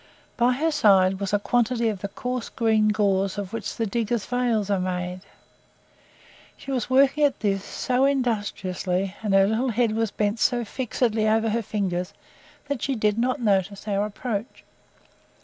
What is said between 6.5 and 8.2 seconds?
She was working at this so